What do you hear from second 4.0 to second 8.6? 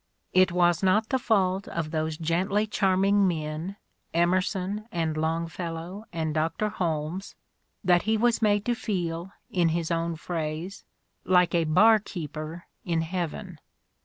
Emerson and Longfellow and Dr. Holmes, that he was